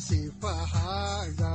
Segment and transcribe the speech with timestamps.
[0.00, 1.52] sifahaaga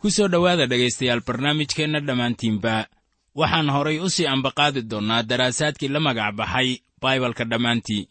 [0.00, 2.86] ku soo dhowaada dhegaystayaal barnaamijkeenna dhammaantiinba
[3.34, 6.68] waxaan horay u sii ambaqaadi doonnaa daraasaadkii la magac baxay
[7.02, 8.08] baibalka dhammaantii.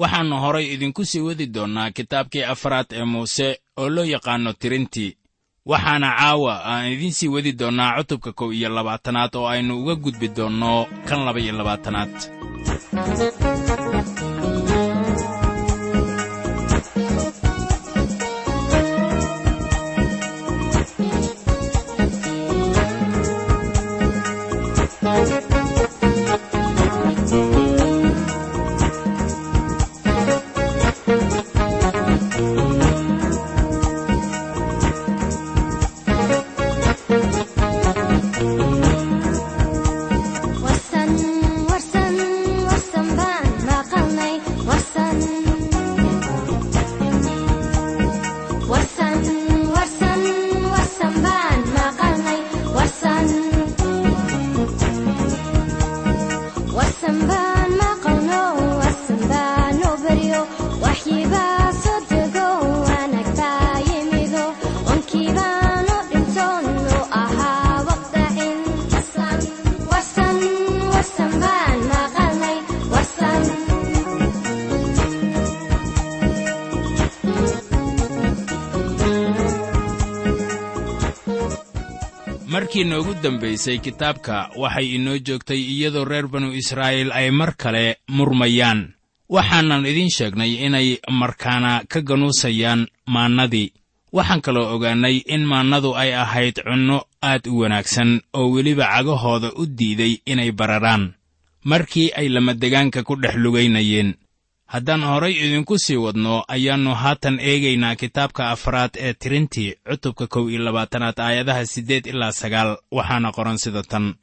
[0.00, 5.16] Waxaannu horay idinku sii wadi doonnaa kitaabkii afraad ee muuse oo loo yaqaanno tirintii
[5.70, 10.28] waxaana caawa aan idiin sii wadi doonnaa cutubka kow iyo labaatanaad oo aynu uga gudbi
[10.36, 10.72] doonno
[11.08, 12.12] kan laba iyo labaatanaad
[82.76, 88.92] markii noogu dambaysay kitaabka waxay inoo joogtay iyadoo reer banu israa'iil ay mar kale murmayaan.
[89.28, 93.72] Waxaanan idiin sheegnay inay markaana ka ganuusayaan maannadii.
[94.12, 99.66] Waxaan kaloo ogaannay in maannadu ay ahayd cunno aad u wanaagsan oo weliba cagahooda u
[99.66, 101.14] diiday inay bararaan.
[101.64, 104.14] Markii ay lamadegaanka ku dhex lugaynayeen
[104.72, 110.60] haddaan horay idinku sii wadno ayaannu haatan eegaynaa kitaabka afraad ee tirintii cutubka kow iyo
[110.64, 112.76] labaatanaad aayadaha siddeed ilaa sagaal.
[112.96, 114.14] Waxaana qoran sida tan.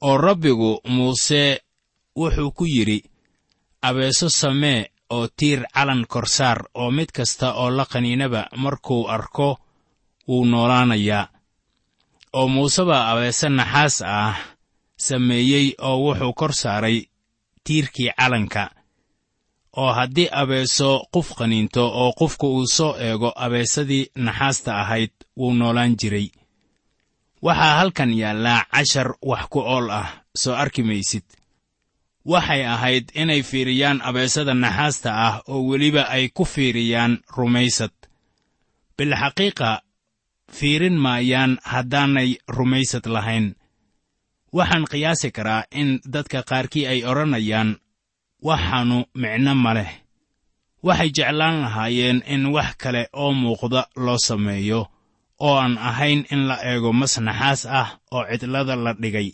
[0.00, 1.60] Oo rabbigu muuse
[2.16, 2.98] wuxuu ku yidhi
[3.82, 9.58] abeeso samee oo tiir calan korsaar oo mid kasta oo la qaniinaba markuu arko
[10.28, 11.28] wuu noolaanayaa.
[12.32, 14.36] Oo muusebaa abeese naxaas ah
[14.96, 17.02] sameeyey oo wuxuu kor saaray
[17.64, 18.70] tiirkii calanka
[19.82, 25.92] oo haddii abeeso qof qaniinto oo qofku uu soo eego abeesadii naxaasta ahayd wuu noolaan
[26.00, 26.28] jiray.
[27.46, 30.08] Waxaa halkan yaallaa cashar wax ku ool ah
[30.42, 31.26] soo arki maysid.
[32.32, 37.94] Waxay ahayd inay fiiriyaan abeesada naxaasta ah oo weliba ay ku fiiriyaan rumaysad.
[38.96, 39.70] Bilxaqiiqa
[40.56, 43.46] fiirin maayaan haddaanay rumaysad lahayn.
[44.56, 47.70] Waxaan qiyaasi karaa in dadka qaarkii ay odhanayaan
[48.46, 49.90] waxaannu micno ma leh.
[50.86, 54.80] Waxay jeclaan lahaayeen in wax kale oo muuqda loo sameeyo
[55.46, 59.28] oo aan ahayn in la eego mas naxaas ah oo cidlada la dhigay.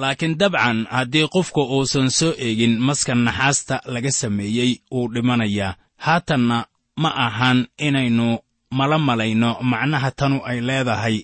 [0.00, 5.74] Laakiin dabcan haddii qofku uusan soo eegin maska naxaasta laga sameeyey wuu dhimanayaa.
[6.04, 6.58] Haatanna
[7.02, 8.38] ma ahan inaynu
[8.78, 11.16] mala malayno macnaha tanu ay leedahay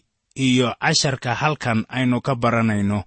[0.47, 3.05] iyo casharka halkan aynu ka baranayno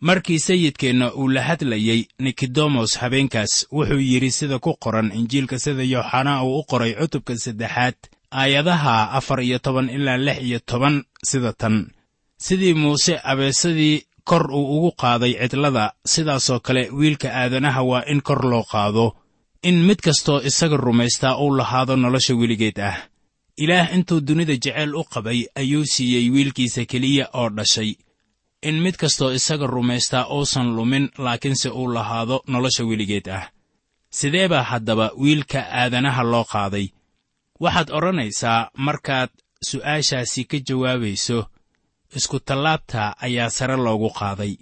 [0.00, 6.42] markii sayidkeenna uu la hadlayey nikodemos habeenkaas wuxuu yidhi sida ku qoran injiilka sida yooxanaa
[6.44, 7.94] uu u qoray cutubka saddexaad
[8.30, 11.90] aayadaha afar iyo toban ilaa lix iyo toban sida tan.
[12.38, 18.44] Sidii muuse abeesadii kor uu ugu qaaday cidlada sidaasoo kale wiilka aadanaha waa in kor
[18.50, 19.16] loo qaado
[19.62, 22.96] in mid kastoo isaga rumaystaa uu lahaado nolosha weligeed ah.
[23.56, 27.94] Ilaah intuu dunida jeceyl u qabay ayuu siiyey wiilkiisa keliya oo dhashay
[28.62, 33.50] in mid kastoo isaga rumaystaa uusan lumin laakiinse uu lahaado nolosha weligeed ah.
[34.10, 36.86] Sidee baa haddaba wiilka aadanaha loo qaaday?
[37.60, 39.30] Waxaad odhanaysaa markaad
[39.68, 41.38] su'aashaasi ka jawaabayso
[42.16, 44.54] iskutallaabta ayaa sare loogu qaaday.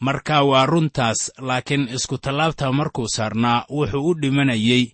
[0.00, 4.84] Marka waa runtaas laakiin iskutallaabta markuu saarnaa wuxuu u dhimanayey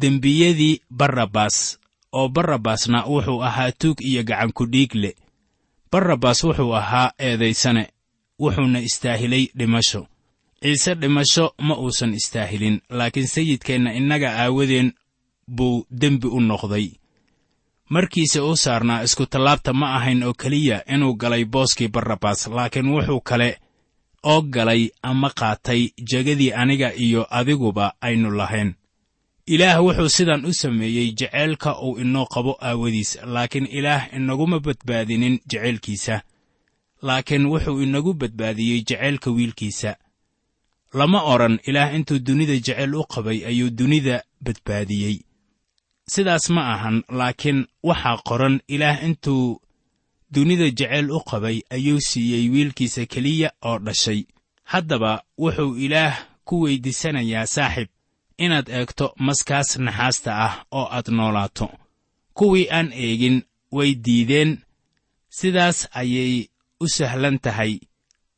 [0.00, 1.78] dembiyadii barrabas
[2.12, 5.16] oo barrabasna wuxuu ahaa tuug iyo gacankudhiig le
[5.92, 7.84] barrabas wuxuu ahaa eedaysane
[8.40, 10.06] wuxuuna istaahilay dhimasho.
[10.62, 14.92] Ciise dhimasho ma uusan istaahilin laakiin sayidkeenna innaga aawadeen
[15.56, 16.88] buu dembi u noqday.
[17.90, 23.58] Markiise u saarnaa iskutallaabta ma ahayn oo keliya inuu galay booskii barrabas laakiin wuxuu kale
[24.22, 28.74] oo galay ama qaatay jegadii aniga iyo adiguba aynu lahayn
[29.54, 36.22] ilaah wuxuu sidan u sameeyey jeceylka uu inoo qabo aawadiis laakiin ilaah inaguma badbaadinin jeceylkiisa
[37.02, 39.96] laakiin wuxuu inagu badbaadiyey jeceylka wiilkiisa.
[40.94, 45.16] Lama odhan ilaah intuu dunida jeceyl u qabay ayuu dunida badbaadiyey.
[46.12, 49.60] Sidaas ma ahan laakiin waxaa qoran ilaah intuu
[50.34, 54.20] dunida jeceyl u qabay ayuu siiyey wiilkiisa keliya oo dhashay.
[54.64, 56.14] Haddaba wuxuu ilaah
[56.44, 57.88] ku weyddiisanayaa saaxib
[58.38, 61.68] inaad eegto maskaas naxaasta ah oo aad noolaato.
[62.34, 63.42] Kuwii aan eegin
[63.72, 64.58] way diideen.
[65.28, 66.48] Sidaas ayay
[66.80, 67.80] u sahlan tahay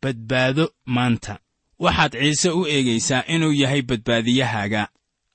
[0.02, 1.38] badbaado maanta.
[1.78, 4.88] Waxaad ciise u eegaysaa inuu yahay badbaadiyahaaga.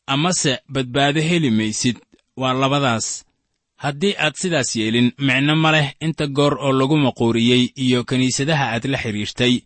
[0.07, 1.97] Amase badbaado heli maysid
[2.38, 3.25] waa labadaas.
[3.75, 8.85] Haddii aad sidaas yeelin micno ma leh inta goor oo lagu maquuriyey iyo kiniisadaha aad
[8.85, 9.62] la xidhiirtay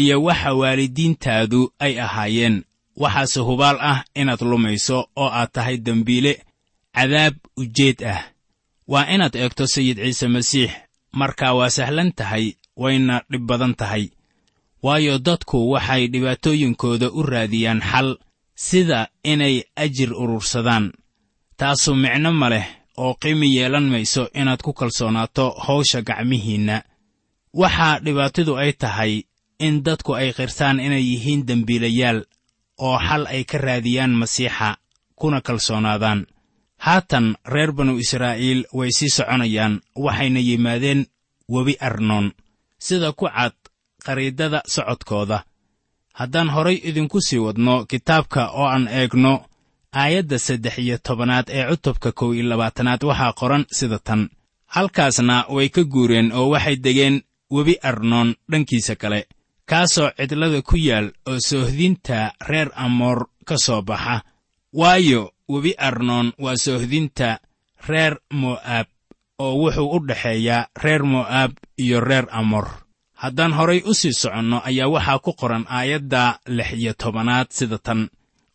[0.00, 2.64] iyo waxa waalidiintaadu ay ahaayeen
[2.96, 6.32] waxaase hubaal ah inaad lumayso oo aad tahay dembiile
[6.94, 8.20] cadaab ujeed ah.
[8.88, 10.70] Waa inaad eegto sayid ciise masiix.
[11.12, 14.10] Markaa waa sahlan tahay wayna dhib badan tahay.
[14.82, 18.16] Waayo dadku waxay dhibaatooyinkooda u raadiyaan xal
[18.54, 20.92] sida inay ajir urursadaan.
[21.56, 22.66] Taasu micno ma leh
[22.96, 26.82] oo qiimi yeelan mayso inaad ku kalsoonaato hawsha gacmihiinna.
[27.54, 29.22] Waxaa dhibaatadu ay tahay
[29.58, 32.24] in dadku ay qirtaan inay yihiin dembiilayaal
[32.78, 34.76] oo xal ay ka raadiyaan masiixa
[35.14, 36.26] kuna kalsoonaadaan.
[36.78, 41.06] Haatan reer banu israa'iil way sii soconayaan waxayna yimaadeen
[41.48, 42.32] webi arnoon.
[42.78, 43.54] Sida ku cad
[44.04, 45.44] qariidada socodkooda.
[46.18, 49.46] Haddaan horay idinku sii wadno kitaabka oo aan eegno
[49.92, 54.28] aayadda saddex iyo tobanaad ee cutubka kow iyo labaatanaad waxaa qoran sida tan.
[54.66, 59.26] Halkaasna way ka guureen oo waxay degeen webi arnoon dhankiisa kale
[59.72, 64.20] kaasoo cidlada ku yaal oo soohdinta reer amoor ka soo baxa.
[64.78, 67.40] Waayo webi arnoon waa soohdinta
[67.88, 68.86] reer mo'aab
[69.38, 72.68] oo wuxuu u dhexeeyaa reer mo'aab iyo reer amoor.
[73.22, 78.10] Haddaan horay u sii soconno ayaa waxaa ku qoran aayadda lix iyo tobanaad sida tan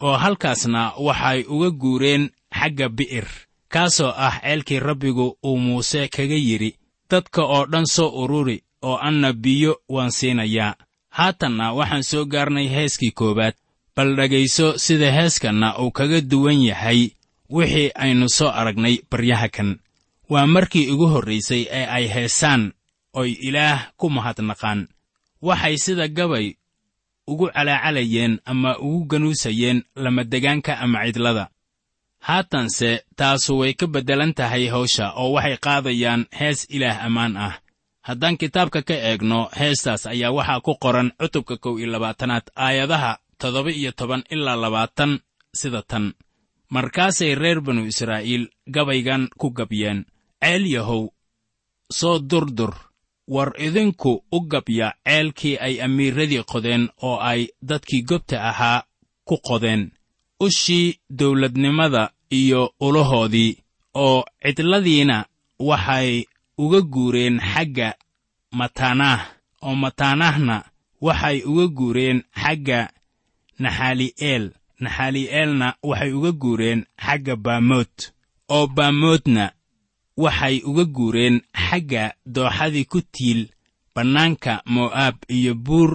[0.05, 2.29] oo halkaasna waxay uga guureen
[2.59, 3.27] xagga bi'ir
[3.73, 6.77] kaasoo ah ceelkii rabbigu uu muuse kaga yidhi
[7.09, 10.75] dadka oo dhan soo ururi oo anna biyo waan siinayaa
[11.17, 13.55] haatanna waxaan soo gaarnay heeskii koowaad.
[13.95, 17.09] Bal dhegayso sida heeskanna uu kaga duwan yahay
[17.49, 19.69] wixii aynu soo aragnay baryaha kan.
[20.29, 22.73] Waa markii ugu horraysay ee ay heesaan
[23.13, 24.87] oy ilaah ku mahadnaqaan.
[25.41, 26.53] Waxay sida gabay
[27.27, 31.45] ugu calaacalayeen ama ugu ganuusayeen lamadegaanka ama cidlada.
[32.19, 37.53] Haatanse taasu way ka beddelan tahay hawsha oo waxay qaadayaan hees ilaah ammaan ah
[38.07, 43.11] haddaan kitaabka ka eegno heestaas ayaa waxaa ku qoran cutubka kow iyo labaatanaad aayadaha
[43.41, 45.11] toddoba iyo toban ilaa labaatan
[45.59, 46.05] sida tan.
[46.69, 48.43] Markaasay reer banu israa'iil
[48.75, 49.99] gabaygan ku gabyeen.
[50.43, 51.03] Ceel yahow
[51.99, 52.73] soo durdur
[53.27, 58.83] war idinku u gabya ceelkii ay amiiradii qodeen oo ay dadkii gobta ahaa
[59.27, 59.91] ku qodeen.
[60.39, 63.57] Ushii dawladnimada iyo ulahoodii
[63.93, 65.25] oo cidladiina
[65.59, 66.23] waxay
[66.63, 67.89] uga guureen xagga
[68.59, 69.21] mataanaah
[69.65, 70.55] oo mataanahna
[71.05, 72.79] waxay uga guureen xagga
[73.63, 74.45] naxaali'eel
[74.83, 77.93] naxaali'eelna waxay uga guureen xagga baamood
[78.55, 79.45] oo baamoodna
[80.23, 81.35] waxay uga guureen
[81.65, 82.03] xagga
[82.35, 83.41] dooxadii ku tiil
[83.95, 85.91] bannaanka mo'aab iyo buur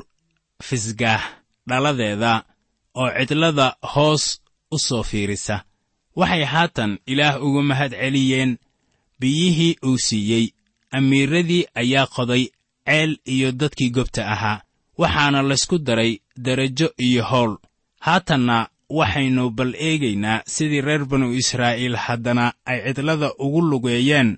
[0.66, 1.22] fisgaah
[1.68, 2.32] dhaladeeda
[3.00, 4.24] oo cidlada hoos
[4.74, 5.56] u soo fiirisa.
[6.18, 8.58] Waxay haatan ilaah uga mahad celiyeen
[9.22, 10.46] biyihii uu siiyey.
[10.96, 12.44] Amiiradii ayaa qoday
[12.86, 14.62] ceel iyo dadkii gobta ahaa
[15.00, 16.12] waxaana laysku daray
[16.44, 17.52] derajo iyo howl
[18.06, 18.56] haatanna
[18.98, 24.30] waxaynu bal eegaynaa sidii reer banu israa'iil haddana ay cidlada ugu lugeeyeen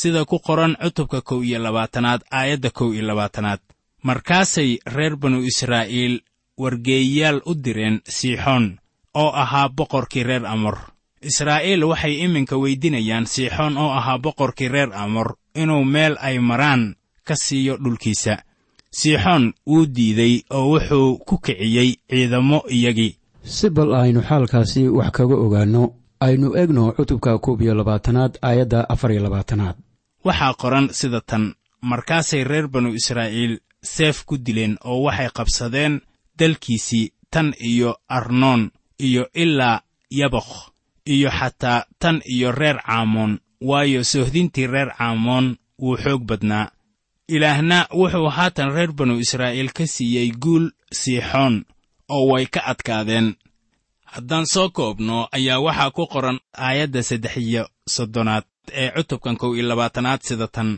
[0.00, 3.60] sida ku qoran cutubka kow iyo labaatanaad aayadda kow iyo labaatanaad.
[4.02, 6.14] Markaasay reer banu israa'iil
[6.62, 8.66] wargeeyayaal u direen siixoon
[9.14, 10.76] oo ahaa boqorkii reer amor
[11.22, 17.34] israa'iil waxay iminka weydinayaan siixoon oo ahaa boqorkii reer amor inuu meel ay maraan ka
[17.36, 18.36] siiyo dhulkiisa.
[18.90, 23.16] Siixoon wuu diiday oo wuxuu ku kiciyey ciidamo iyagii.
[23.44, 29.12] Si bal aynu xaalkaasi wax kaga ogaanno aynu egno cutubka koob iyo labaatanaad aayadda afar
[29.12, 29.76] iyo labaatanaad.
[30.24, 36.00] Waxaa qoran sida tan markaasay reer banu israa'iil seef ku dileen oo waxay qabsadeen
[36.38, 40.69] dalkiisii tan iyo arnoon iyo ilaa yabokh
[41.14, 43.32] iyo xataa tan iyo reer caamoon
[43.68, 45.46] waayo sohdintii reer caamoon
[45.82, 46.66] wuu xoog badnaa.
[47.34, 50.64] Ilaahna wuxuu haatan reer banu israa'iil ka siiyey guul
[51.00, 51.54] siixoon
[52.14, 53.28] oo way ka adkaadeen.
[54.12, 57.62] Haddaan soo koobno ayaa waxaa ku qoran aayadda saddex iyo
[57.94, 58.44] soddonaad
[58.80, 60.70] ee cutubkan kow iyo labaatanaad sida tan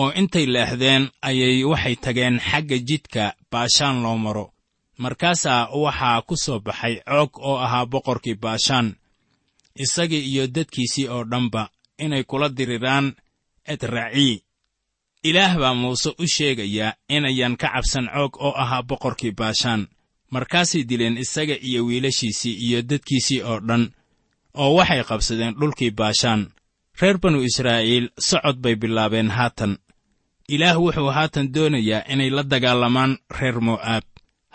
[0.00, 4.46] oo intay leexdeen ayay waxay tageen xagga jidka baashaan loo maro.
[5.02, 8.86] Markaasaa waxaa ku soo baxay coog oo ahaa boqorkii baashaan
[9.84, 13.14] isagii iyo dadkiisii oo dhanba inay kula diriraan
[13.64, 14.42] edracii
[15.22, 19.86] ilaah baa muuse u sheegayaa inayan ka cabsan coog oo ahaa boqorkii baashaan.
[20.30, 23.84] Markaasay dileen isaga iyo wiilashiisii iyo dadkiisii oo dhan
[24.54, 26.50] oo waxay qabsadeen dhulkii baashaan.
[27.00, 29.78] Reer banu israa'iil socod bay bilaabeen haatan.
[30.48, 34.04] Ilaah wuxuu haatan doonayaa inay la dagaalamaan reer mo'aab.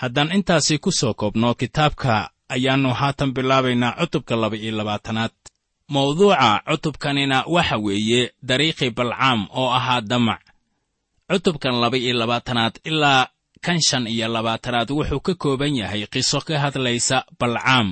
[0.02, 5.32] Haddaan intaasi ku soo koobno kitaabka ayaannu haatan bilaabaynaa cutubka laba iyo labaatanaad.
[5.94, 10.42] Mawduuca cutubkanina waxa weeye dariiqii balcaam oo ahaa damac.
[11.32, 13.28] Cutubkan laba iyo labaatanaad ilaa
[13.66, 17.88] kan shan iyo labaatanaad wuxuu ka kooban yahay qiso ka hadlaysa balcaam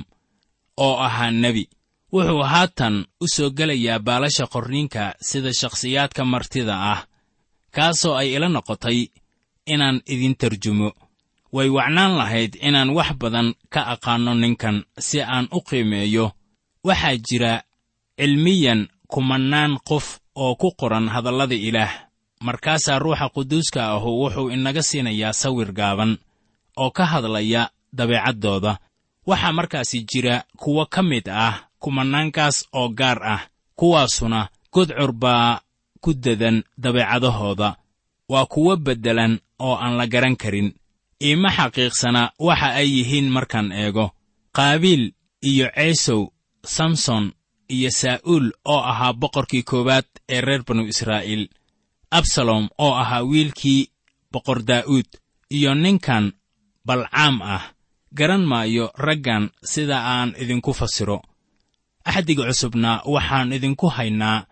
[0.84, 1.64] oo ahaa nebi.
[2.12, 7.00] Wuxuu haatan u soo gelayaa baalasha qorniinka sida shakhsiyaadka martida ah
[7.74, 8.98] kaasoo ay ila noqotay
[9.72, 10.88] inaan idin tarjumo
[11.52, 16.32] way wacnaan lahayd inaan wax badan ka aqaanno ninkan si aan u qiimeeyo.
[16.84, 17.52] Waxaa jira
[18.18, 21.92] cilmiyan kumannaan qof oo ku qoran hadallada ilaah.
[22.40, 26.18] Markaasaa ruuxa quduuska ahu wuxuu inaga siinayaa sawir gaaban
[26.76, 28.72] oo ka hadlaya dabeecaddooda.
[29.26, 33.40] Waxaa markaasi jira kuwo ka mid ah kumannaankaas oo gaar ah
[33.76, 35.60] kuwaasuna gudcur baa
[36.00, 37.76] ku dadan dabeecadahooda.
[38.28, 40.72] Waa kuwo beddelan oo aan la garan karin
[41.26, 44.06] iima xaqiiqsana waxa ay yihiin markaan eego.
[44.56, 45.12] Qaabiil
[45.50, 46.22] iyo ceesow
[46.64, 47.32] samson
[47.74, 51.48] iyo saa'uul oo ahaa boqorkii koowaad ee reer banu israa'iil.
[52.10, 53.90] Absalom oo ahaa wiilkii
[54.32, 55.08] boqor daa'uud
[55.50, 56.32] iyo ninkan
[56.86, 57.64] balcaam ah.
[58.18, 61.22] Garan maayo raggan sida aan idinku fasiro.
[62.04, 64.46] Axdiga cusubna waxaan idinku haynaa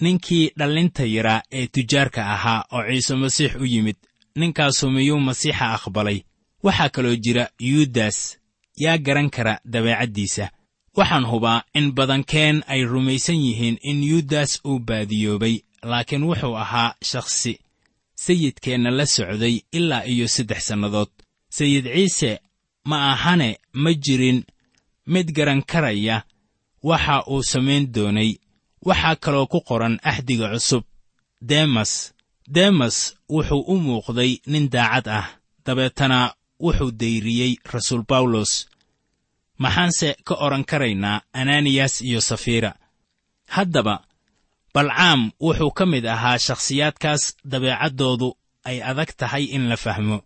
[0.00, 3.96] ninkii dhallinta yaraa ee tujaarka ahaa oo ciise masiix u yimid
[4.36, 6.18] ninkaasu miyuu masiixa aqbalay?
[6.62, 8.38] Waxaa kaloo jira yuudas
[8.82, 10.50] yaa garan kara dabeecaddiisa.
[10.96, 17.54] Waxaan hubaa in badankeen ay rumaysan yihiin in yuudas uu baadiyoobay laakiin wuxuu ahaa shakhsi.
[18.14, 21.08] Sayidkeenna la socday ilaa iyo saddex sannadood.
[21.56, 22.40] Sayid ciise
[22.84, 24.44] ma ahane ma jirin.
[25.06, 26.22] Mid garan karaya
[26.82, 28.30] waxa uu samayn doonay.
[28.86, 30.84] Waxaa kaloo ku qoran axdiga cusub
[31.40, 32.12] demas
[32.48, 35.26] demas wuxuu u muuqday nin daacad ah.
[35.66, 38.66] Dabeetana wuxuu dayriyey rasuul bawlos
[39.58, 42.72] maxaanse ka odhan karaynaa ananiyas iyo safira?
[43.48, 44.04] Haddaba
[44.74, 48.28] balcaam wuxuu ka mid ahaa shakhsiyaadkaas dabeecaddoodu
[48.64, 50.18] ay adag tahay in la fahmo.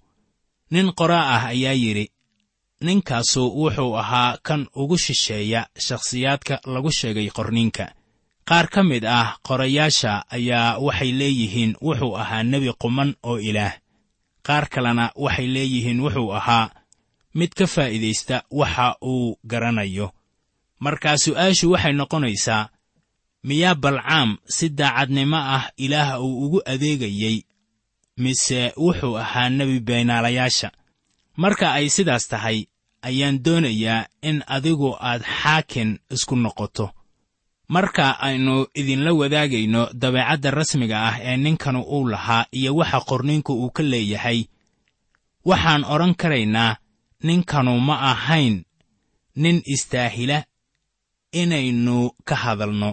[0.70, 2.06] Nin qoraa ah ayaa yidhi
[2.80, 7.84] ninkaasu wuxuu ahaa kan ugu shisheeya shakhsiyaadka lagu sheegay qorniinka
[8.50, 13.74] qaar ka mid ah qorayaasha ayaa waxay leeyihiin wuxuu ahaa nebi quman oo ilaah.
[14.46, 16.66] Qaar kalena waxay leeyihiin wuxuu ahaa
[17.38, 20.06] mid ka faa'iidaysta waxa uu garanayo.
[20.84, 22.68] Markaa su'aashu waxay noqonaysaa
[23.48, 27.36] miyaa balcaam si daacadnimo ah ilaah uu ugu adeegayey
[28.22, 30.68] mise wuxuu ahaa nebi beenaalayaasha?
[31.42, 32.58] Marka ay sidaas tahay
[33.08, 36.86] ayaan doonayaa in adigu aad xaakin isku noqoto
[37.74, 43.70] marka aynu idinla wadaagayno dabeecadda rasmiga ah ee ninkanu uu lahaa iyo waxa qorniinku uu
[43.76, 44.40] ka leeyahay
[45.50, 46.72] waxaan odhan karaynaa
[47.26, 48.56] ninkanu ma ahayn
[49.42, 50.38] nin istaahila
[51.40, 51.96] inaynu
[52.28, 52.90] ka hadalno.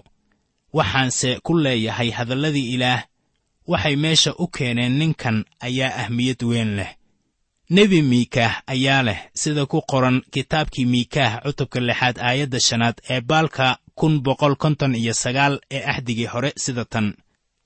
[0.73, 3.01] Waxaanse ku leeyahay hadalladii ilaah
[3.71, 6.91] waxay meesha u keeneen ninkan ayaa ahmiyad weyn leh.
[7.69, 13.77] Nebi miikaah ayaa leh sida ku qoran kitaabkii miikaah cutubka lixaad aayadda shanaad ee baalka
[13.99, 17.07] kun boqol konton iyo sagaal ee axdigii hore sida tan.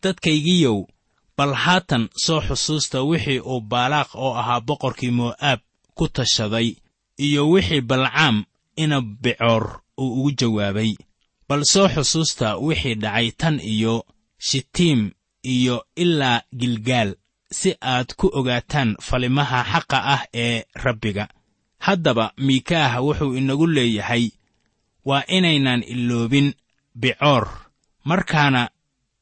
[0.03, 0.77] Dadkaygiyow
[1.37, 5.59] bal haatan soo xusuusta wixii uu baalaaq oo ahaa boqorkii mo'aab
[5.97, 6.67] ku tashaday
[7.25, 8.37] iyo wixii balcaam
[8.83, 9.63] ina bicoor
[10.01, 10.91] uu ugu jawaabay.
[11.47, 14.05] Bal soo xusuusta wixii dhacay tan iyo
[14.47, 15.11] shitiim
[15.43, 17.15] iyo ilaa gilgaal
[17.51, 21.25] si aad ku ogaataan falimaha xaqa ah ee rabbiga.
[21.85, 24.25] Haddaba miikaah wuxuu inagu leeyahay
[25.05, 26.53] waa inaynan iloobin
[26.99, 27.47] bicoor.
[28.03, 28.69] Markaana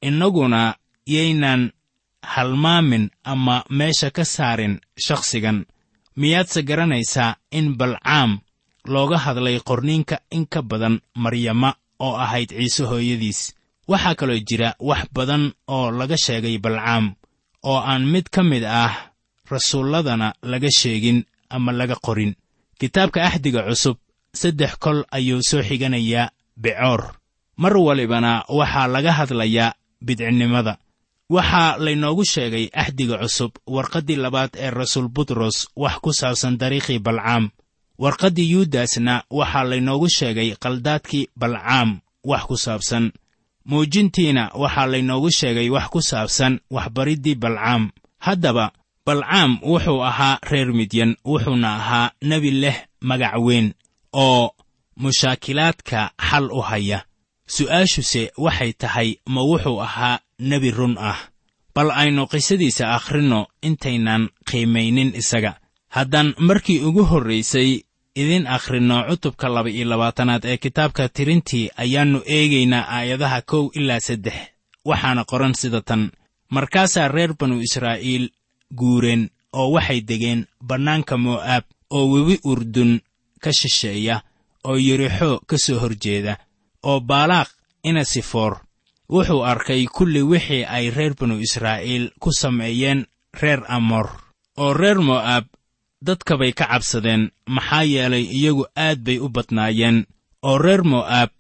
[0.02, 0.76] innaguna
[1.08, 1.72] yaynan
[2.24, 5.66] halmaamin ama meesha ka saarin shakhsigan.
[6.16, 8.40] Miyaadse garanaysaa in balcaam
[8.88, 13.56] looga hadlay qorniinka in ka badan maryama oo ahayd ciise hooyadiis?
[13.88, 17.16] Waxaa kaloo jira wax badan oo laga sheegay balcaam
[17.64, 19.12] oo aan mid ka mid ah
[19.52, 22.36] rasuulladana laga sheegin ama laga qorin.
[22.80, 23.98] Kitaabka axdiga cusub
[24.34, 27.14] saddex kol ayuu soo xiganayaa bicoor.
[27.58, 30.78] Mar walibana waxaa laga hadlayaa bidcinnimada
[31.30, 37.50] waxaa laynoogu sheegay axdiga cusub warqaddii labaad ee rasuul butros wax ku saabsan dariikhii balcaam.
[38.00, 43.12] Warqaddii yuudasna waxaa laynoogu sheegay qaldaadkii balcaam wax ku saabsan.
[43.66, 47.92] Muujintiina waxaa laynoogu sheegay wax ku saabsan waxbariddii balcaam.
[48.20, 48.72] Haddaba
[49.06, 53.74] balcaam wuxuu ahaa reer midyan wuxuuna ahaa nebi leh magac weyn
[54.14, 54.52] oo
[54.98, 57.00] mushaakilaadka xal u haya.
[57.48, 61.18] Su'aashuse waxay tahay ma wuxuu ahaa nebi run ah.
[61.76, 65.60] Bal aynu qisadiisa akhrinno intaynan qiimaynin isaga.
[65.90, 67.82] Haddaan markii ugu horraysay
[68.16, 74.34] idin akhrinno cutubka laba iyo labaatanaad ee kitaabka tirintii ayaannu eegaynaa aayadaha kow ilaa saddex.
[74.86, 76.12] Waxaana qoran sida tan
[76.50, 78.30] markaasaa reer banu israa'iil
[78.76, 83.00] guureen oo waxay degeen bannaanka mo'aab oo webi urdun
[83.44, 84.16] ka shisheeya
[84.68, 86.34] oo yerixo ka soo hor jeeda
[86.84, 87.50] oo baalaaq
[87.84, 88.54] inasifoor
[89.10, 93.06] wuxuu arkay kulli wixii ay reer banu israa'iil ku sameeyeen
[93.42, 94.08] reer amoor.
[94.58, 95.46] Oo reer mo'aab
[96.06, 100.06] dadkabay ka cabsadeen maxaa yeelay iyagu aad bay u badnaayeen.
[100.44, 101.32] Oo reer mo'aab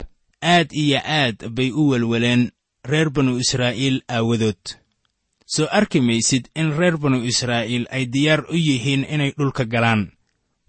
[0.41, 2.51] aad iyo aad bay u welweleen
[2.83, 4.61] reer banu israa'iil aawadood.
[5.45, 10.11] Soo arki maysid in reer banu israa'iil ay diyaar u yihiin inay dhulka galaan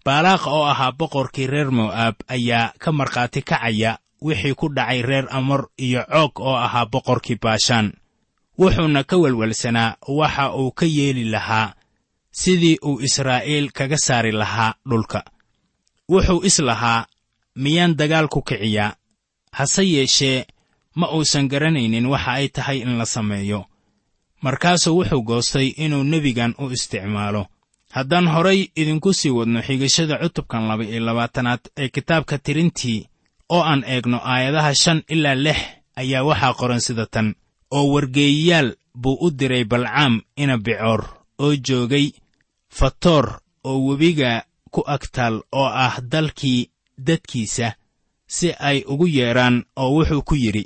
[0.04, 5.68] baalaaq oo ahaa boqorkii reer mo'aab ayaa ka markhaati kacaya wixii ku dhacay reer amor
[5.78, 7.92] iyo coog oo ahaa boqorkii baashaan.
[8.58, 11.74] Wuxuuna ka welwelsanaa waxa uu ka yeeli lahaa
[12.32, 15.24] sidii uu israa'iil kaga saari lahaa dhulka.
[16.08, 17.06] Wuxuu is lahaa
[17.56, 18.96] miyaan dagaal ku kiciyaa?
[19.52, 20.44] Hase yeeshee
[20.94, 23.64] ma uusan garanaynin waxa ay tahay in la sameeyo.
[24.42, 27.46] Markaasuu wuxuu goostay inuu nebigan u isticmaalo
[27.96, 33.06] haddaan horay idinku sii wadno xigashada cutubkan laba iyo labaatanaad ee kitaabka tirintii
[33.54, 35.58] oo aan eegno aayadaha shan ilaa lix
[36.00, 37.28] ayaa waxaa qoran sida tan.
[37.76, 38.68] Oo wargeeyayaal
[39.02, 41.02] buu u diray balcaam ina bicoor
[41.38, 42.06] oo joogay
[42.78, 43.26] fatoor
[43.64, 46.70] oo webiga ku agtaal oo ah dalkii
[47.06, 47.68] dadkiisa
[48.26, 50.64] si ay ugu yeedhaan oo wuxuu ku yidhi.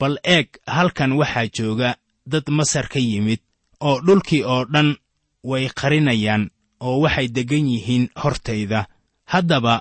[0.00, 3.40] Bal eeg halkan waxaa jooga dad masar ka yimid
[3.80, 4.96] oo dhulkii oo dhan
[5.44, 6.50] way qarinayaan
[6.86, 8.80] oo waxay deggan yihiin hortayda.
[9.32, 9.74] Haddaba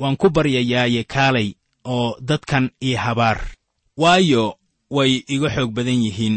[0.00, 1.48] waan ku baryayaaye kaalay
[1.94, 3.38] oo dadkan ii habaar.
[4.02, 4.44] Waayo
[4.90, 6.36] way iga xoog badan yihiin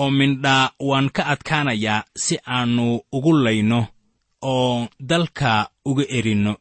[0.00, 3.80] oo mindhaa waan ka adkaanayaa si aannu ugu layno
[4.42, 6.54] oo dalka uga erinno.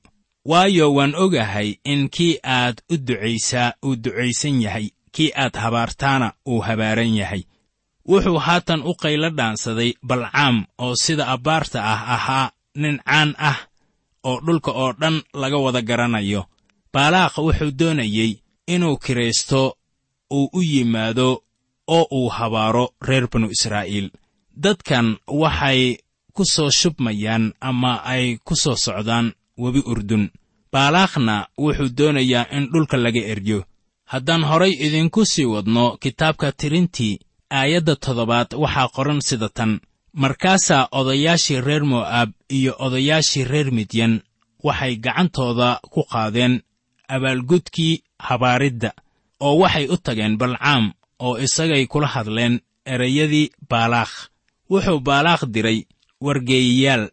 [0.46, 6.60] Waayo waan ogahay in kii aad u ducaysaa uu ducaysan yahay kii aad habaartaana uu
[6.68, 7.44] habaaran yahay.
[8.08, 13.58] Wuxuu haatan u qaylo dhaansaday balcaam oo sida abbaarta ah ahaa nin caan ah
[14.30, 16.42] oo dhulka oo dhan laga wada garanayo.
[16.94, 18.32] Baalaaq wuxuu doonayey
[18.74, 19.62] inuu kiraysto
[20.38, 21.28] uu u yimaado
[21.96, 24.08] oo uu habaaro reer banu israa'iil.
[24.64, 25.08] Dadkan
[25.42, 25.82] waxay
[26.36, 29.28] ku soo shubmayaan ama ay ku soo socdaan
[29.62, 30.24] webi urdun.
[30.74, 33.60] Baalaaqna wuxuu doonayaa in dhulka laga eryo
[34.12, 37.20] haddaan horay idinku sii wadno kitaabka tirintii
[37.60, 39.72] aayadda toddobaad waxaa qoran sida tan
[40.22, 44.14] markaasaa odayaashii reer mo'aab iyo odayaashii reer midyan
[44.64, 46.62] waxay gacantooda ku qaadeen
[47.16, 48.92] abaalgudkii habaaridda
[49.46, 50.86] oo waxay u tageen balcaam
[51.20, 52.60] oo isagay kula hadleen
[52.94, 54.16] erayadii baalaakh
[54.72, 55.80] wuxuu baalaakh diray
[56.22, 57.04] wargeeyayaal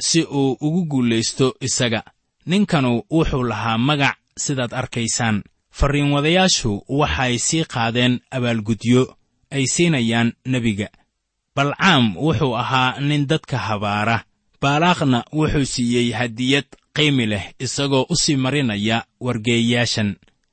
[0.00, 2.02] si uu ugu guulaysto isaga.
[2.46, 5.42] Ninkanu wuxuu lahaa magac sidaad arkaysaan.
[5.70, 9.16] Farriinwadayaashu waxay sii qaadeen abaalgudyo
[9.50, 10.88] ay siinayaan nebiga
[11.58, 14.22] balcaam wuxuu ahaa nin dadka habaara.
[14.62, 16.66] Baalaaqna wuxuu siiyey hadiyad
[16.96, 20.10] qiimi leh isagoo u sii marinaya wargeeyayaashan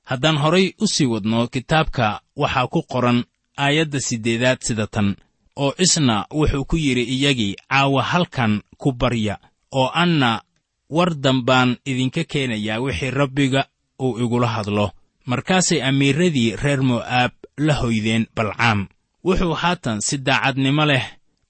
[0.10, 3.20] haddaan horay u sii wadno kitaabka waxaa ku qoran
[3.58, 5.15] aayadda siddeedaad sida tan
[5.56, 9.38] oo isna wuxuu ku yidhi iyagii caawa halkan ku barya
[9.72, 10.41] oo anna
[10.89, 13.62] war dambaan idinka keenayaa wixii rabbiga
[14.02, 14.91] uu igula hadlo.
[15.26, 18.88] Markaasay amiiradii reer mo'aab la hoydeen balcaam
[19.26, 21.04] wuxuu haatan si daacadnimo leh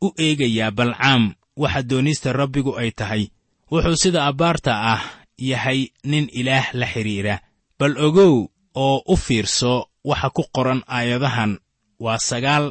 [0.05, 1.23] u eegayaa balcaam
[1.61, 3.23] waxa doonista rabbigu ay tahay.
[3.71, 5.01] Wuxuu sida abbaarta ah
[5.49, 7.35] yahay nin ilaah la xidhiidha
[7.79, 8.35] bal ogow
[8.83, 9.73] oo u fiirso
[10.09, 11.51] waxa ku qoran aayadahan
[11.99, 12.65] waa sagaal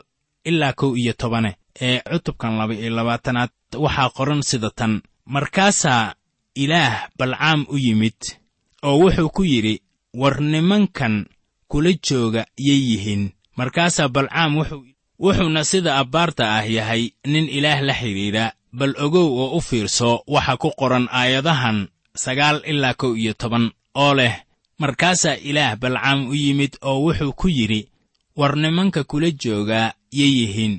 [0.44, 3.50] ilaa kow iyo tobane ee cutubkan laba iyo labaatanaad
[3.84, 5.02] waxaa qoran sida tan.
[5.26, 6.14] Markaasaa
[6.54, 8.18] ilaah balcaam u yimid
[8.82, 9.74] oo wuxuu ku yidhi
[10.20, 11.26] war nimankan
[11.68, 13.24] kula jooga yay yihiin.
[13.56, 14.56] Markaasaa balcaam
[15.18, 20.56] wuxuuna sida abbaarta ah yahay nin ilaah la xidhiidha bal ogow oo u fiirso waxa
[20.56, 21.88] ku qoran aayadahan
[22.24, 24.34] sagaal ilaa kow iyo toban oo leh
[24.78, 27.88] markaasaa ilaah balcaam u yimid oo wuxuu ku yidhi
[28.36, 30.74] war nimanka kula joogaa yay yihiin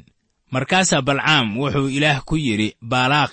[0.51, 3.31] markaasaa balcaam wuxuu ilaah ku yidhi baalaaq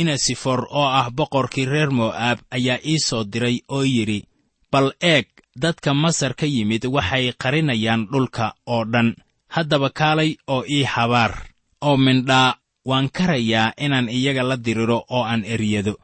[0.00, 4.24] inasifor oo ah boqorkii reer mo'aab ayaa ii soo diray oo yidhi
[4.72, 9.08] bal eeg dadka masar ka yimid waxay qarinayaan dhulka oo dhan
[9.48, 11.32] haddaba kaalay oo ii habaar.
[11.80, 15.94] Oo mindhaa waan karayaa inaan iyaga la diriro oo aan eryado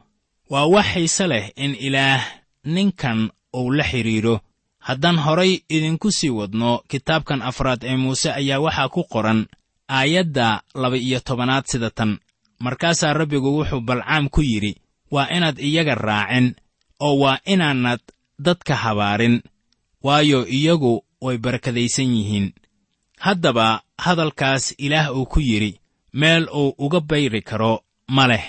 [0.49, 2.21] waa wax xiise leh in ilaah
[2.65, 4.39] ninkan uu la xidhiidho
[4.79, 9.45] haddaan horay idinku sii wadno kitaabkan afraad ee muuse ayaa waxaa ku qoran
[9.89, 12.11] aayadda laba-iyo tobanaad sida tan.
[12.59, 14.75] Markaasaa rabbigu wuxuu balcaam ku yidhi
[15.11, 16.55] waa inaad iyaga raacin
[16.99, 17.99] oo waa inaanad
[18.39, 19.41] dadka habaarin
[20.03, 22.53] waayo iyagu way barakadaysan yihiin
[23.25, 23.67] haddaba
[24.05, 25.79] hadalkaas ilaah uu ku yidhi
[26.13, 27.73] meel uu uga bayri karo
[28.15, 28.45] ma leh.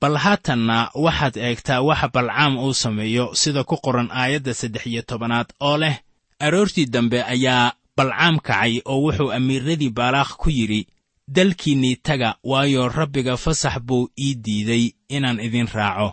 [0.00, 5.48] Bal haatanna waxaad eegtaa waxa balcaam uu sameeyo sida ku qoran aayadda saddex iyo tobanaad
[5.60, 5.96] oo leh
[6.44, 10.86] aroortii dambe ayaa balcaam kacay oo wuxuu amiiradii baalaaq ku yidhi
[11.34, 16.08] dalkiinnii taga waayo rabbiga fasax buu ii diiday inaan idin raaco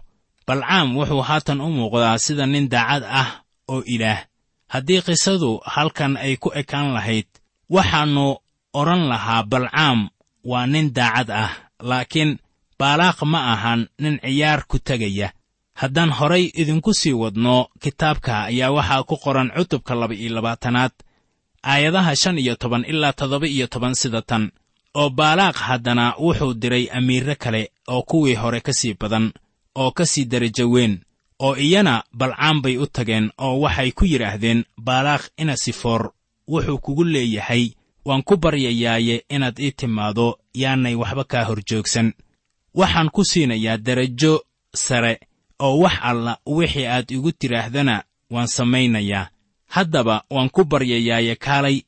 [0.48, 3.30] balcaam wuxuu haatan u muuqdaa sida nin daacad ah
[3.68, 4.22] oo ilaah.
[4.74, 7.30] Haddii qisadu halkan ay ku ekaan lahayd
[7.70, 8.38] waxaannu
[8.74, 10.10] odhan lahaa balcaam
[10.44, 11.52] waa nin daacad ah
[11.90, 12.38] laakiin
[12.80, 15.28] baalaaq ma ahan nin ciyaar ku tegaya
[15.82, 20.92] haddaan horay idinku sii wadno kitaabka ayaa waxaa ku qoran cutubka laba-iyo labaatanaad
[21.72, 24.52] aayadaha shan iyo toban ilaa toddoba iyo toban sida tan
[25.00, 29.26] oo baalaaq haddana wuxuu diray amiirre kale oo kuwii hore ka sii badan
[29.76, 30.94] oo ka sii darajo weyn
[31.40, 36.12] oo iyana balcaam bay u tageen oo waxay ku yidhaahdeen baalaaq inasifoor
[36.48, 37.70] wuxuu kugu leeyahay
[38.06, 42.14] waan ku baryayaaye inaad ii timaado yaanay waxba kaa hor joogsan
[42.74, 45.20] waxaan ku siinayaa derajo sare
[45.60, 49.30] oo wax alla wixii aad igu tidhaahdana waan samaynayaa.
[49.68, 51.82] Haddaba waan ku baryayaaye kaalay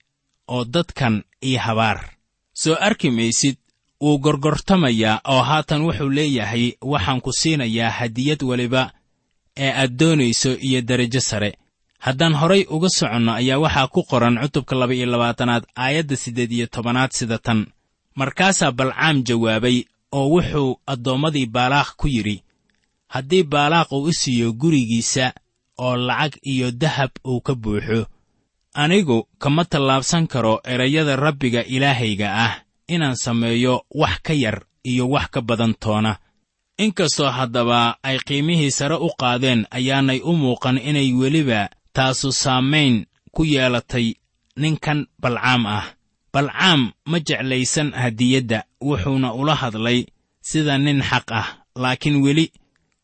[0.48, 2.10] oo dadkan ii habaar.
[2.54, 3.58] Soo arki maysid
[4.02, 8.92] wuu gorgortamayaa oo haatan wuxuu leeyahay waxaan ku siinayaa hadiyad weliba
[9.58, 11.58] ee aad doonayso iyo derajo sare
[12.06, 17.12] haddaan horay uga soconno ayaa waxaa ku qoran cutubka laba-iyo labaatanaad aayadda siddeed iyo tobanaad
[17.12, 17.66] sida tan.
[18.16, 19.78] Markaasaa balcaam jawaabay
[20.12, 22.44] oo wuxuu addoommadii baalaaq ku yidhi
[23.14, 25.34] haddii baalaaq uu i siiyo gurigiisa
[25.78, 28.06] oo lacag iyo dahab uu ka buuxo
[28.74, 32.54] anigu kama tallaabsan karo erayada rabbiga ilaahayga ah
[32.88, 36.18] inaan sameeyo wax ka yar iyo wax ka badan toona.
[36.78, 42.96] Inkastoo haddaba ay qiimihii sare u qaadeen ayaanay u muuqan inay weliba taasu saamayn
[43.36, 44.08] ku yeelatay
[44.62, 45.86] ninkan balcaam ah.
[46.34, 50.00] Balcaam ma jeclaysan hadiyadda wuxuuna ula hadlay
[50.50, 51.48] sida nin xaq ah
[51.82, 52.46] laakiin weli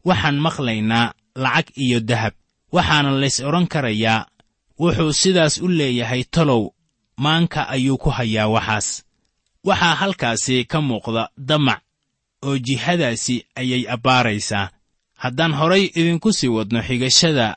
[0.07, 2.33] waxaan maqlaynaa lacag iyo dahab.
[2.75, 4.27] Waxaana lays odhan karayaa
[4.81, 6.63] wuxuu sidaas u leeyahay talow
[7.23, 8.87] maanka ayuu ku hayaa waxaas.
[9.67, 11.81] Waxaa halkaasi ka muuqda damac
[12.45, 14.65] oo jihadaasi ayay abbaaraysaa.
[15.21, 17.47] Haddaan horay idinku sii wadno xigashada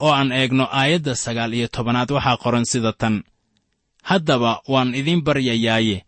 [0.00, 3.22] oo aan eegno aayadda sagaal iyo tobanaad waxaa qoran sida tan.
[4.02, 6.04] Haddaba waan idiin baryayaaye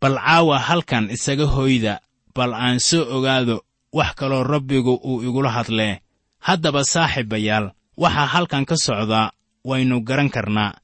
[0.00, 2.00] bal caawa halkan isaga hoyda
[2.34, 6.00] bal aan soo ogaado wax kaloo rabbigu uu igula hadlee
[6.38, 9.32] haddaba saaxiibayaal waxaa halkan ka socdaa
[9.64, 10.74] waynu garan karnaa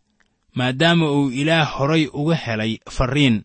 [0.55, 3.44] maadaama uu ilaah horay uga helay farriin.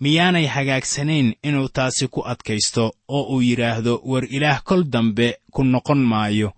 [0.00, 5.98] Miyaanay hagaagsanayn inuu taasi ku adkaysto oo uu yidhaahdo war ilaah kol dambe ku noqon
[6.10, 6.52] maayo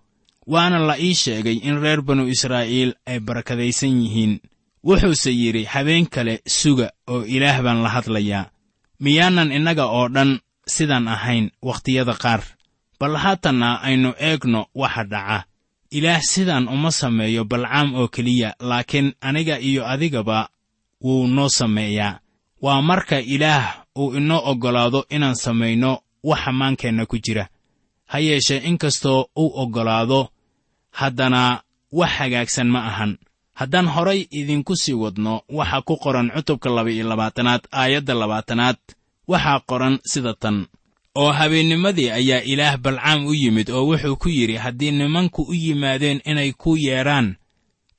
[0.46, 4.40] waana la ii sheegay in reer banu israa'iil ay barakadaysan yihiin.
[4.84, 8.50] Wuxuuse yidhi habeen kale suga oo ilaah baan la hadlayaa.
[9.00, 12.42] Miyaanan innaga oo dhan sidaan ahayn wakhtiyada qaar.
[13.00, 15.44] Bal haatanna aynu eegno waxa dhaca.
[15.90, 20.48] Ilaah sidaan uma sameeyo balcaam oo keliya laakiin aniga iyo adigaba
[21.00, 22.18] wuu noo sameeyaa.
[22.62, 27.48] Waa marka ilaah uu inoo oggolaado inaan samayno waxa maankeenna ku jira.
[28.06, 30.28] Ha yeeshee inkastoo uu oggolaado
[31.00, 33.12] haddana wax hagaagsan ma ahan.
[33.58, 38.76] Haddaan horay idinku sii wadno waxaa ku qoran cutubka laba-iyo labaatanaad aayadda labaatanaad
[39.28, 40.66] waxaa qoran sida tan.
[41.14, 46.20] Oo habeennimadii ayaa ilaah balcaam u yimid oo wuxuu ku yidhi haddii nimanku u yimaadeen
[46.30, 47.36] inay ku yeedhaan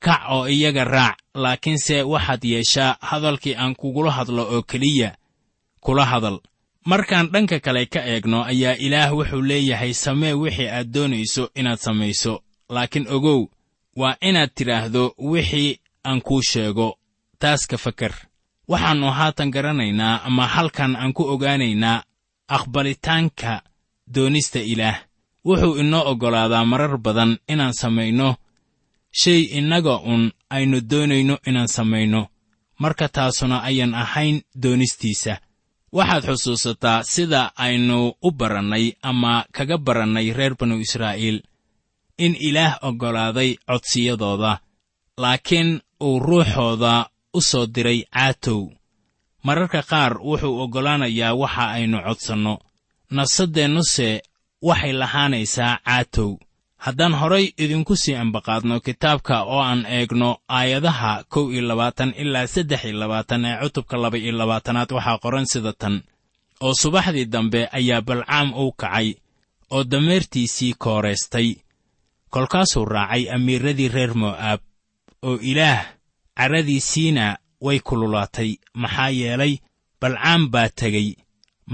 [0.04, 5.16] kac oo iyaga raac laakiinse waxaad yeeshaa hadalkii aan kugula hadlo oo keliya
[5.80, 6.38] kula hadal.
[6.84, 12.42] Markaan dhanka kale ka eegno ayaa ilaah wuxuu leeyahay samee wixii aad doonayso inaad samayso
[12.74, 13.40] laakiin ogow
[13.96, 16.98] waa inaad tidhaahdo wixii aan kuu sheego
[17.38, 18.12] taas ka fakar
[18.68, 22.02] waxaannu haatan garanaynaa ama halkan aan ku ogaanaynaa
[22.48, 23.62] aqbalitaanka
[24.14, 24.98] doonista ilaah.
[25.46, 28.36] Wuxuu inoo oggolaadaa marar badan inaan samayno
[29.20, 32.26] shay innaga un aynu doonayno inaan samayno.
[32.78, 35.34] Marka taasuna ayan ahayn doonistiisa.
[35.92, 41.42] Waxaad xusuusataa sida aynu u barannay ama kaga barannay reer banu israa'iil
[42.18, 44.58] in ilaah oggolaaday codsiyadooda
[45.22, 48.62] laakiin uu ruuxooda u soo diray caatow.
[49.46, 52.54] Mararka qaar wuxuu oggolaanayaa waxa aynu codsanno.
[53.10, 54.22] Nafsaddeennuse
[54.62, 56.30] waxay lahaanaysaa caatow.
[56.84, 62.84] Haddaan horay idinku sii ambaqaadno kitaabka oo aan eegno aayadaha kow iyo labaatan ilaa saddex
[62.84, 66.02] iyo labaatan ee cutubka laba iyo labaatanaad waxaa qoran sida tan.
[66.60, 69.08] Oo subaxdii dambe ayaa balcaam uu kacay
[69.70, 71.48] oo dameertiisii kooraystay
[72.30, 74.60] kolkaasuu raacay amiiradii reer mo'aab
[75.22, 75.80] oo ilaah
[76.38, 79.54] carradiisiina way kululaatay maxaa yeelay
[80.00, 81.08] balcaam baa tegey.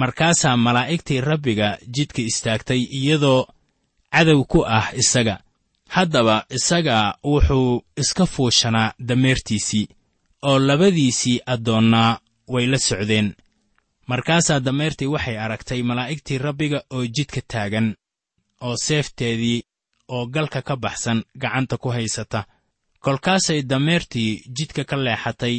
[0.00, 3.46] Markaasaa malaa'igtii rabbiga jidka istaagtay iyadoo
[4.12, 5.36] cadow ku ah isaga.
[5.88, 9.88] Haddaba isaga wuxuu iska fuushanaa dameertiisii
[10.42, 13.34] oo labadiisii addoonnaa way la socdeen.
[14.06, 17.94] Markaasaa dameertii waxay aragtay malaa'igtii rabbiga oo jidka taagan
[18.60, 19.62] oo seefteedii
[20.14, 22.40] oo galka ka baxsan gacanta ku haysata.
[23.04, 25.56] Kolkaasay dameertii jidka ka leexatay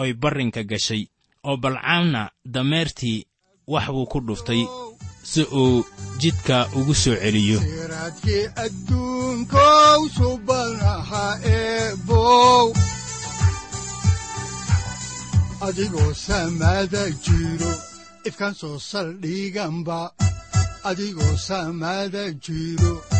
[0.00, 1.02] oy barrinka gashay
[1.48, 2.22] oo balcaamna
[2.54, 3.18] dameertii
[3.72, 4.62] wax buu ku dhuftay
[5.30, 5.84] si uu
[6.20, 7.58] jidka ugu soo celiyo.
[20.88, 23.19] Adigoo samaada jiro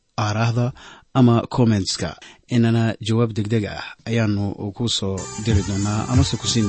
[0.25, 0.65] aaraahda
[1.19, 2.09] ama kommentska
[2.55, 4.45] inana jawaab degdeg ah ayaanu
[4.77, 6.67] ku soo diri doonaa amase ku siin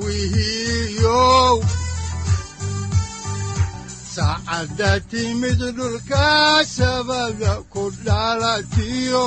[0.00, 1.56] wihiyow
[4.14, 6.26] saacadda timid dhulka
[6.76, 9.26] sabada ku dhalatiyo